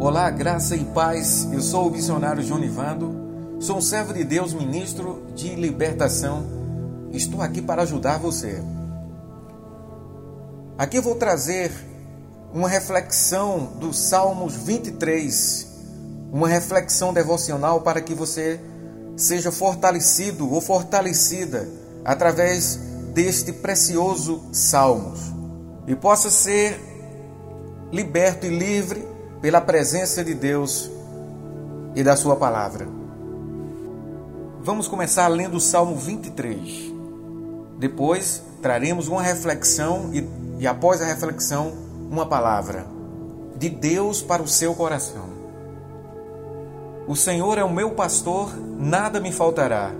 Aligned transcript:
Olá, 0.00 0.30
graça 0.30 0.76
e 0.76 0.84
paz. 0.84 1.48
Eu 1.52 1.60
sou 1.60 1.88
o 1.88 1.90
missionário 1.90 2.40
Jonivando. 2.40 3.58
Sou 3.58 3.78
um 3.78 3.80
servo 3.80 4.14
de 4.14 4.22
Deus, 4.22 4.54
ministro 4.54 5.26
de 5.34 5.56
libertação. 5.56 6.46
Estou 7.10 7.42
aqui 7.42 7.60
para 7.60 7.82
ajudar 7.82 8.16
você. 8.16 8.62
Aqui 10.78 11.00
vou 11.00 11.16
trazer 11.16 11.72
uma 12.54 12.68
reflexão 12.68 13.72
dos 13.80 13.98
Salmos 13.98 14.54
23, 14.54 15.66
uma 16.32 16.46
reflexão 16.46 17.12
devocional 17.12 17.80
para 17.80 18.00
que 18.00 18.14
você 18.14 18.60
seja 19.16 19.50
fortalecido 19.50 20.48
ou 20.48 20.60
fortalecida 20.60 21.68
através 22.04 22.76
deste 23.12 23.52
precioso 23.52 24.44
Salmos 24.52 25.18
e 25.88 25.96
possa 25.96 26.30
ser 26.30 26.80
liberto 27.90 28.46
e 28.46 28.56
livre 28.56 29.17
pela 29.40 29.60
presença 29.60 30.24
de 30.24 30.34
Deus 30.34 30.90
e 31.94 32.02
da 32.02 32.16
Sua 32.16 32.36
palavra. 32.36 32.88
Vamos 34.60 34.88
começar 34.88 35.28
lendo 35.28 35.56
o 35.56 35.60
Salmo 35.60 35.96
23. 35.96 36.92
Depois 37.78 38.42
traremos 38.60 39.08
uma 39.08 39.22
reflexão 39.22 40.10
e, 40.12 40.28
e 40.58 40.66
após 40.66 41.00
a 41.00 41.06
reflexão, 41.06 41.72
uma 42.10 42.26
palavra 42.26 42.86
de 43.56 43.68
Deus 43.68 44.20
para 44.20 44.42
o 44.42 44.48
seu 44.48 44.74
coração. 44.74 45.26
O 47.06 47.16
Senhor 47.16 47.56
é 47.56 47.64
o 47.64 47.72
meu 47.72 47.92
pastor, 47.92 48.54
nada 48.78 49.20
me 49.20 49.32
faltará. 49.32 49.92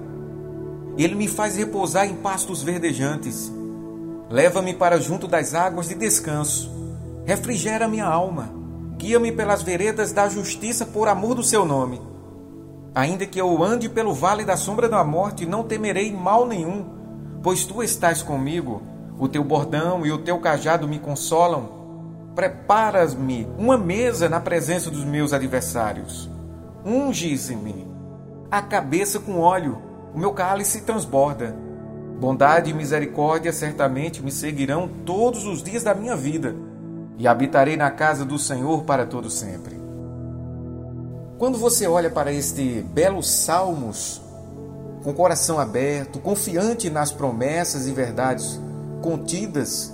Ele 0.96 1.14
me 1.14 1.28
faz 1.28 1.56
repousar 1.56 2.06
em 2.06 2.14
pastos 2.16 2.62
verdejantes. 2.62 3.50
Leva-me 4.28 4.74
para 4.74 5.00
junto 5.00 5.26
das 5.26 5.54
águas 5.54 5.88
de 5.88 5.94
descanso. 5.94 6.70
Refrigera 7.24 7.88
minha 7.88 8.04
alma. 8.04 8.57
Guia-me 8.98 9.32
pelas 9.32 9.62
veredas 9.62 10.12
da 10.12 10.28
justiça 10.28 10.84
por 10.84 11.08
amor 11.08 11.34
do 11.34 11.42
seu 11.42 11.64
nome. 11.64 12.02
Ainda 12.94 13.24
que 13.24 13.40
eu 13.40 13.64
ande 13.64 13.88
pelo 13.88 14.12
vale 14.12 14.44
da 14.44 14.56
sombra 14.56 14.88
da 14.88 15.02
morte, 15.02 15.46
não 15.46 15.64
temerei 15.64 16.12
mal 16.12 16.46
nenhum, 16.46 16.84
pois 17.42 17.64
tu 17.64 17.82
estás 17.82 18.22
comigo. 18.22 18.82
O 19.18 19.26
teu 19.28 19.42
bordão 19.42 20.04
e 20.04 20.12
o 20.12 20.18
teu 20.18 20.38
cajado 20.38 20.86
me 20.86 20.98
consolam. 20.98 21.70
Preparas-me 22.34 23.48
uma 23.56 23.78
mesa 23.78 24.28
na 24.28 24.40
presença 24.40 24.90
dos 24.90 25.04
meus 25.04 25.32
adversários 25.32 26.28
unge-me 26.88 27.86
a 28.50 28.62
cabeça 28.62 29.20
com 29.20 29.40
óleo, 29.40 29.78
o 30.14 30.18
meu 30.18 30.32
cálice 30.32 30.80
transborda. 30.82 31.54
Bondade 32.18 32.70
e 32.70 32.74
misericórdia 32.74 33.52
certamente 33.52 34.22
me 34.22 34.32
seguirão 34.32 34.88
todos 35.04 35.44
os 35.44 35.62
dias 35.62 35.82
da 35.82 35.94
minha 35.94 36.16
vida, 36.16 36.56
e 37.18 37.26
habitarei 37.26 37.76
na 37.76 37.90
casa 37.90 38.24
do 38.24 38.38
Senhor 38.38 38.84
para 38.84 39.04
todo 39.04 39.28
sempre. 39.28 39.76
Quando 41.36 41.58
você 41.58 41.86
olha 41.86 42.08
para 42.08 42.32
este 42.32 42.80
belo 42.94 43.22
salmos, 43.22 44.22
com 45.02 45.12
coração 45.12 45.58
aberto, 45.58 46.18
confiante 46.20 46.88
nas 46.88 47.10
promessas 47.10 47.86
e 47.86 47.92
verdades 47.92 48.60
contidas, 49.02 49.92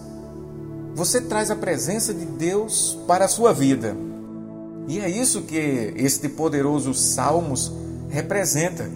você 0.94 1.20
traz 1.20 1.50
a 1.50 1.56
presença 1.56 2.14
de 2.14 2.24
Deus 2.24 2.98
para 3.06 3.24
a 3.24 3.28
sua 3.28 3.52
vida. 3.52 3.96
E 4.86 5.00
é 5.00 5.08
isso 5.08 5.42
que 5.42 5.94
este 5.96 6.28
poderoso 6.28 6.94
Salmos 6.94 7.72
representa. 8.10 8.88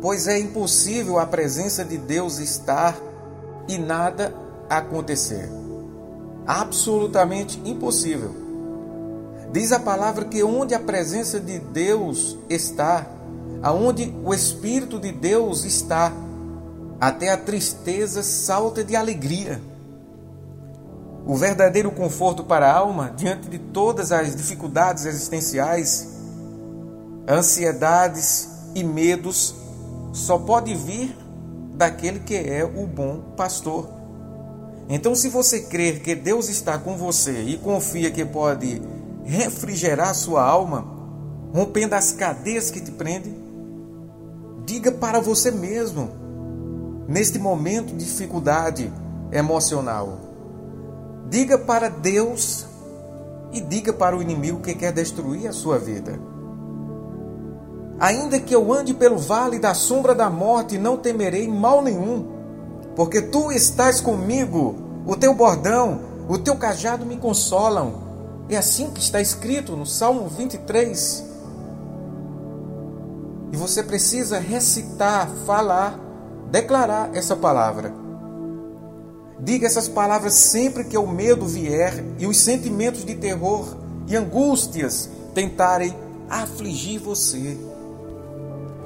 Pois 0.00 0.26
é 0.26 0.38
impossível 0.38 1.18
a 1.18 1.26
presença 1.26 1.84
de 1.84 1.96
Deus 1.96 2.38
estar 2.38 2.98
e 3.68 3.78
nada 3.78 4.34
acontecer. 4.68 5.48
Absolutamente 6.46 7.60
impossível. 7.64 8.34
Diz 9.52 9.70
a 9.70 9.78
palavra 9.78 10.24
que 10.24 10.42
onde 10.42 10.74
a 10.74 10.80
presença 10.80 11.38
de 11.38 11.58
Deus 11.58 12.38
está, 12.48 13.06
aonde 13.62 14.14
o 14.24 14.32
Espírito 14.32 14.98
de 14.98 15.12
Deus 15.12 15.64
está, 15.64 16.12
até 16.98 17.30
a 17.30 17.36
tristeza 17.36 18.22
salta 18.22 18.82
de 18.82 18.96
alegria. 18.96 19.60
O 21.26 21.36
verdadeiro 21.36 21.90
conforto 21.90 22.42
para 22.42 22.66
a 22.66 22.76
alma 22.76 23.12
diante 23.16 23.48
de 23.48 23.58
todas 23.58 24.10
as 24.10 24.34
dificuldades 24.34 25.04
existenciais, 25.04 26.08
ansiedades 27.28 28.48
e 28.74 28.82
medos 28.82 29.54
só 30.12 30.38
pode 30.38 30.74
vir 30.74 31.16
daquele 31.74 32.20
que 32.20 32.36
é 32.36 32.64
o 32.64 32.86
bom 32.86 33.20
pastor. 33.36 34.01
Então, 34.88 35.14
se 35.14 35.28
você 35.28 35.60
crer 35.60 36.00
que 36.00 36.14
Deus 36.14 36.48
está 36.48 36.78
com 36.78 36.96
você 36.96 37.42
e 37.42 37.56
confia 37.56 38.10
que 38.10 38.24
pode 38.24 38.82
refrigerar 39.24 40.14
sua 40.14 40.44
alma, 40.44 40.86
rompendo 41.54 41.94
as 41.94 42.12
cadeias 42.12 42.70
que 42.70 42.80
te 42.80 42.90
prendem, 42.90 43.34
diga 44.66 44.92
para 44.92 45.20
você 45.20 45.50
mesmo, 45.50 46.10
neste 47.08 47.38
momento 47.38 47.94
de 47.94 48.04
dificuldade 48.04 48.92
emocional, 49.30 50.32
Diga 51.32 51.56
para 51.56 51.88
Deus 51.88 52.66
e 53.54 53.60
diga 53.62 53.90
para 53.90 54.14
o 54.14 54.20
inimigo 54.20 54.60
que 54.60 54.74
quer 54.74 54.92
destruir 54.92 55.48
a 55.48 55.52
sua 55.52 55.78
vida. 55.78 56.20
Ainda 57.98 58.38
que 58.38 58.54
eu 58.54 58.70
ande 58.70 58.92
pelo 58.92 59.16
vale 59.16 59.58
da 59.58 59.72
sombra 59.72 60.14
da 60.14 60.28
morte, 60.28 60.76
não 60.76 60.98
temerei 60.98 61.48
mal 61.48 61.80
nenhum, 61.80 62.31
porque 62.94 63.22
tu 63.22 63.50
estás 63.50 64.00
comigo, 64.00 64.74
o 65.06 65.16
teu 65.16 65.34
bordão, 65.34 66.00
o 66.28 66.38
teu 66.38 66.56
cajado 66.56 67.06
me 67.06 67.16
consolam. 67.16 68.10
É 68.48 68.56
assim 68.56 68.90
que 68.90 69.00
está 69.00 69.20
escrito 69.20 69.76
no 69.76 69.86
Salmo 69.86 70.28
23. 70.28 71.24
E 73.52 73.56
você 73.56 73.82
precisa 73.82 74.38
recitar, 74.38 75.28
falar, 75.46 75.98
declarar 76.50 77.14
essa 77.14 77.36
palavra. 77.36 77.94
Diga 79.38 79.66
essas 79.66 79.88
palavras 79.88 80.34
sempre 80.34 80.84
que 80.84 80.96
o 80.96 81.06
medo 81.06 81.46
vier 81.46 82.04
e 82.18 82.26
os 82.26 82.38
sentimentos 82.38 83.04
de 83.04 83.14
terror 83.14 83.76
e 84.06 84.16
angústias 84.16 85.08
tentarem 85.34 85.94
afligir 86.28 87.00
você. 87.00 87.58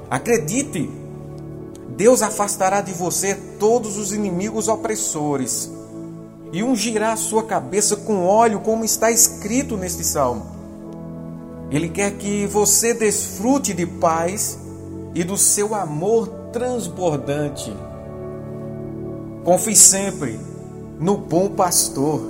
Acredite, 0.09 0.89
Deus 1.97 2.21
afastará 2.21 2.79
de 2.79 2.93
você 2.93 3.33
todos 3.59 3.97
os 3.97 4.13
inimigos 4.13 4.67
opressores 4.67 5.71
e 6.53 6.61
ungirá 6.61 7.13
a 7.13 7.17
sua 7.17 7.41
cabeça 7.41 7.95
com 7.95 8.23
óleo, 8.23 8.59
como 8.59 8.85
está 8.85 9.09
escrito 9.09 9.75
neste 9.75 10.03
salmo. 10.03 10.45
Ele 11.71 11.89
quer 11.89 12.11
que 12.11 12.45
você 12.45 12.93
desfrute 12.93 13.73
de 13.73 13.87
paz 13.87 14.59
e 15.15 15.23
do 15.23 15.35
seu 15.35 15.73
amor 15.73 16.27
transbordante. 16.53 17.75
Confie 19.43 19.75
sempre 19.75 20.39
no 20.99 21.17
bom 21.17 21.49
pastor. 21.49 22.21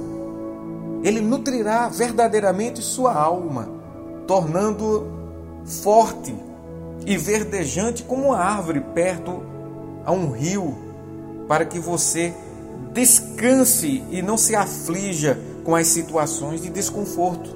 Ele 1.03 1.19
nutrirá 1.19 1.89
verdadeiramente 1.89 2.81
sua 2.81 3.13
alma, 3.13 3.67
tornando 4.25 5.05
forte 5.65 6.33
e 7.05 7.17
verdejante 7.17 8.01
como 8.03 8.27
uma 8.29 8.37
árvore 8.37 8.79
perto 8.79 9.56
a 10.07 10.11
um 10.13 10.31
rio, 10.31 10.73
para 11.49 11.65
que 11.65 11.79
você 11.79 12.33
descanse 12.93 14.05
e 14.09 14.21
não 14.21 14.37
se 14.37 14.55
aflija 14.55 15.37
com 15.65 15.75
as 15.75 15.87
situações 15.87 16.61
de 16.61 16.69
desconforto. 16.69 17.49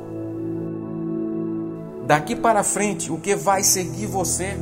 Daqui 2.06 2.35
para 2.35 2.61
frente, 2.61 3.09
o 3.09 3.17
que 3.17 3.38
vai 3.38 3.63
seguir 3.63 4.05
você 4.05 4.58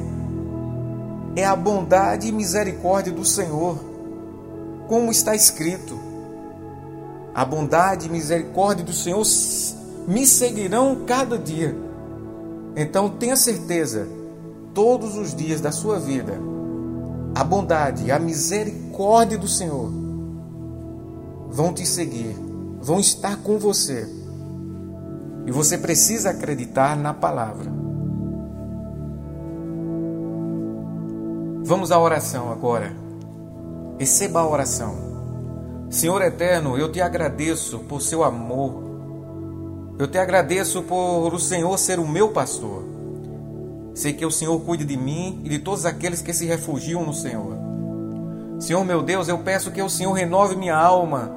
é 1.36 1.44
a 1.44 1.56
bondade 1.56 2.28
e 2.28 2.32
misericórdia 2.32 3.12
do 3.12 3.26
Senhor 3.26 3.90
como 4.88 5.10
está 5.10 5.34
escrito: 5.34 5.98
A 7.34 7.44
bondade 7.44 8.06
e 8.06 8.10
misericórdia 8.12 8.86
do 8.86 8.94
Senhor 8.94 9.26
me 10.08 10.28
seguirão 10.28 11.06
cada 11.08 11.40
dia. 11.40 11.76
Então 12.76 13.10
tenha 13.10 13.36
certeza, 13.36 14.08
todos 14.76 15.18
os 15.18 15.34
dias 15.34 15.60
da 15.60 15.72
sua 15.72 16.00
vida, 16.00 16.49
a 17.40 17.44
bondade 17.46 18.12
a 18.12 18.20
misericórdia 18.20 19.38
do 19.38 19.48
Senhor 19.48 19.90
vão 21.50 21.74
te 21.74 21.86
seguir, 21.86 22.36
vão 22.82 23.00
estar 23.00 23.38
com 23.38 23.58
você. 23.58 24.06
E 25.46 25.52
você 25.52 25.78
precisa 25.78 26.32
acreditar 26.32 26.98
na 26.98 27.14
palavra. 27.14 27.72
Vamos 31.64 31.94
à 31.94 32.00
oração 32.00 32.52
agora. 32.52 32.94
Receba 33.98 34.42
a 34.42 34.48
oração. 34.48 35.88
Senhor 35.90 36.22
eterno, 36.22 36.78
eu 36.78 36.92
te 36.92 37.00
agradeço 37.00 37.80
por 37.80 38.02
seu 38.02 38.22
amor. 38.22 38.84
Eu 39.98 40.10
te 40.10 40.18
agradeço 40.18 40.84
por 40.84 41.34
o 41.34 41.40
Senhor 41.40 41.78
ser 41.80 42.00
o 42.00 42.08
meu 42.08 42.34
pastor. 42.34 42.84
Sei 43.94 44.14
que 44.14 44.26
o 44.26 44.32
Senhor 44.32 44.60
cuide 44.62 44.86
de 44.86 44.96
mim 44.96 45.42
e 45.44 45.50
de 45.50 45.60
todos 45.60 45.86
aqueles 45.86 46.22
que 46.22 46.34
se 46.34 46.46
refugiam 46.46 47.06
no 47.06 47.14
Senhor. 47.14 47.58
Senhor 48.60 48.84
meu 48.84 49.02
Deus, 49.02 49.28
eu 49.28 49.40
peço 49.40 49.72
que 49.72 49.82
o 49.82 49.90
Senhor 49.90 50.12
renove 50.12 50.56
minha 50.56 50.76
alma, 50.76 51.32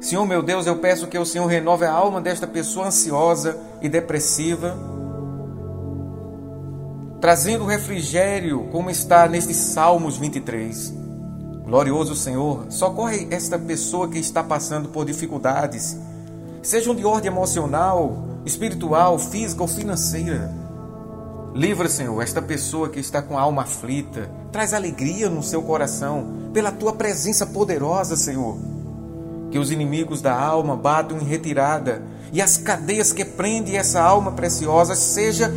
Senhor 0.00 0.26
meu 0.26 0.42
Deus, 0.42 0.66
eu 0.66 0.76
peço 0.76 1.06
que 1.06 1.18
o 1.18 1.24
Senhor 1.24 1.46
renove 1.46 1.84
a 1.84 1.92
alma 1.92 2.20
desta 2.20 2.46
pessoa 2.46 2.86
ansiosa 2.86 3.58
e 3.80 3.88
depressiva, 3.88 4.76
trazendo 7.20 7.64
refrigério, 7.64 8.68
como 8.72 8.90
está 8.90 9.26
nestes 9.28 9.56
Salmos 9.56 10.16
23. 10.16 10.94
Glorioso 11.64 12.16
Senhor, 12.16 12.66
socorre 12.70 13.28
esta 13.30 13.58
pessoa 13.58 14.08
que 14.08 14.18
está 14.18 14.42
passando 14.42 14.88
por 14.88 15.04
dificuldades, 15.04 15.96
sejam 16.62 16.94
de 16.94 17.04
ordem 17.04 17.30
emocional, 17.30 18.24
espiritual, 18.44 19.18
física 19.18 19.62
ou 19.62 19.68
financeira. 19.68 20.59
Livra, 21.54 21.88
Senhor, 21.88 22.22
esta 22.22 22.40
pessoa 22.40 22.88
que 22.88 23.00
está 23.00 23.20
com 23.20 23.36
a 23.36 23.40
alma 23.40 23.62
aflita. 23.62 24.30
Traz 24.52 24.72
alegria 24.72 25.28
no 25.28 25.42
seu 25.42 25.60
coração 25.62 26.50
pela 26.52 26.70
tua 26.70 26.92
presença 26.92 27.44
poderosa, 27.44 28.16
Senhor. 28.16 28.56
Que 29.50 29.58
os 29.58 29.72
inimigos 29.72 30.22
da 30.22 30.38
alma 30.38 30.76
batam 30.76 31.18
em 31.18 31.24
retirada 31.24 32.02
e 32.32 32.40
as 32.40 32.56
cadeias 32.56 33.12
que 33.12 33.24
prendem 33.24 33.76
essa 33.76 34.00
alma 34.00 34.30
preciosa 34.30 34.94
sejam 34.94 35.50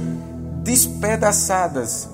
despedaçadas, 0.63 2.09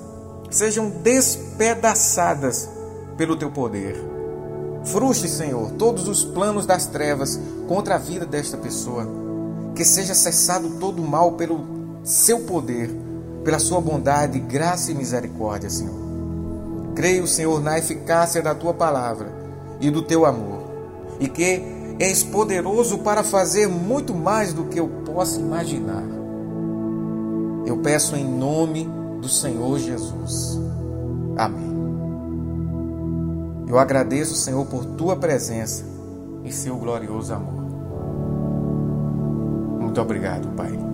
sejam 0.52 0.90
despedaçadas 0.90 2.70
pelo 3.16 3.38
teu 3.38 3.50
poder. 3.50 3.96
Frustre, 4.84 5.30
Senhor, 5.30 5.72
todos 5.72 6.06
os 6.10 6.26
planos 6.26 6.66
das 6.66 6.86
trevas 6.86 7.40
contra 7.66 7.96
a 7.96 7.98
vida 7.98 8.26
desta 8.26 8.58
pessoa. 8.58 9.08
Que 9.74 9.86
seja 9.86 10.14
cessado 10.14 10.72
todo 10.81 11.02
o 11.02 11.08
mal 11.08 11.34
pelo 11.34 11.66
seu 12.04 12.42
poder 12.42 13.09
pela 13.44 13.60
sua 13.60 13.80
bondade, 13.82 14.40
graça 14.40 14.92
e 14.92 14.96
misericórdia, 14.96 15.70
Senhor. 15.70 15.96
Creio, 16.96 17.28
Senhor, 17.28 17.62
na 17.62 17.78
eficácia 17.78 18.42
da 18.42 18.54
tua 18.54 18.74
palavra 18.74 19.32
e 19.80 19.90
do 19.90 20.02
teu 20.02 20.26
amor, 20.26 20.64
e 21.20 21.28
que 21.28 21.62
és 22.00 22.24
poderoso 22.24 23.00
para 23.00 23.24
fazer 23.24 23.68
muito 23.68 24.14
mais 24.14 24.54
do 24.54 24.66
que 24.66 24.80
eu 24.80 24.88
possa 25.06 25.40
imaginar. 25.40 26.04
Eu 27.66 27.78
peço 27.78 28.16
em 28.16 28.26
nome 28.26 28.90
do 29.22 29.28
Senhor 29.28 29.78
Jesus. 29.78 30.60
Amém. 31.38 31.70
Eu 33.68 33.78
agradeço, 33.78 34.34
Senhor, 34.36 34.66
por 34.66 34.84
tua 34.84 35.16
presença 35.16 35.86
e 36.44 36.52
seu 36.52 36.76
glorioso 36.76 37.34
amor. 37.34 37.60
Muito 39.80 40.02
obrigado, 40.02 40.48
Pai. 40.56 40.89